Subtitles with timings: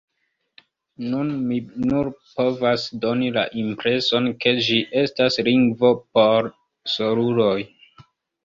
[1.09, 1.57] Nun, mi
[1.91, 2.09] nur
[2.39, 6.49] povas doni la impreson ke ĝi estas lingvo por
[6.97, 7.57] soluloj.